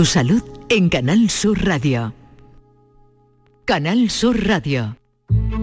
[0.00, 0.40] Tu salud
[0.72, 2.08] en Canal Sur Radio.
[3.66, 4.99] Canal Sur Radio.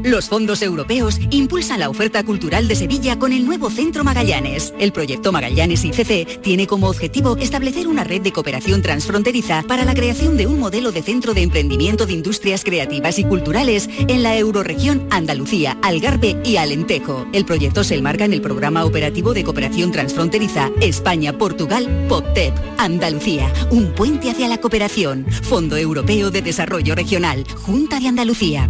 [0.07, 4.73] Los fondos europeos impulsan la oferta cultural de Sevilla con el nuevo Centro Magallanes.
[4.79, 9.93] El proyecto Magallanes ICC tiene como objetivo establecer una red de cooperación transfronteriza para la
[9.93, 14.37] creación de un modelo de centro de emprendimiento de industrias creativas y culturales en la
[14.37, 17.27] euroregión Andalucía, Algarve y Alentejo.
[17.33, 22.53] El proyecto se enmarca en el programa operativo de cooperación transfronteriza España-Portugal POPTEP.
[22.77, 25.25] Andalucía, un puente hacia la cooperación.
[25.29, 28.69] Fondo Europeo de Desarrollo Regional, Junta de Andalucía.